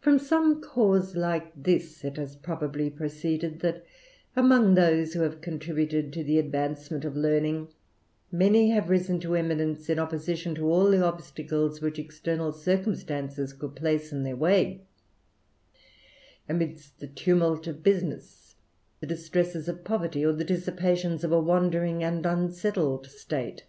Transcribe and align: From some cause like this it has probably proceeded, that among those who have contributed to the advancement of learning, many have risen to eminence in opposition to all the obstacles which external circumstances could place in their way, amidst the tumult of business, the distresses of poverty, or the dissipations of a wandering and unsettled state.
From 0.00 0.20
some 0.20 0.60
cause 0.62 1.16
like 1.16 1.52
this 1.60 2.04
it 2.04 2.18
has 2.18 2.36
probably 2.36 2.88
proceeded, 2.88 3.58
that 3.62 3.84
among 4.36 4.76
those 4.76 5.12
who 5.12 5.22
have 5.22 5.40
contributed 5.40 6.12
to 6.12 6.22
the 6.22 6.38
advancement 6.38 7.04
of 7.04 7.16
learning, 7.16 7.66
many 8.30 8.70
have 8.70 8.88
risen 8.88 9.18
to 9.18 9.34
eminence 9.34 9.90
in 9.90 9.98
opposition 9.98 10.54
to 10.54 10.66
all 10.70 10.88
the 10.88 11.02
obstacles 11.04 11.80
which 11.80 11.98
external 11.98 12.52
circumstances 12.52 13.52
could 13.52 13.74
place 13.74 14.12
in 14.12 14.22
their 14.22 14.36
way, 14.36 14.82
amidst 16.48 17.00
the 17.00 17.08
tumult 17.08 17.66
of 17.66 17.82
business, 17.82 18.54
the 19.00 19.06
distresses 19.08 19.68
of 19.68 19.82
poverty, 19.82 20.24
or 20.24 20.32
the 20.32 20.44
dissipations 20.44 21.24
of 21.24 21.32
a 21.32 21.40
wandering 21.40 22.04
and 22.04 22.24
unsettled 22.24 23.08
state. 23.08 23.64